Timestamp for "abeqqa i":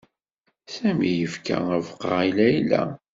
1.75-2.31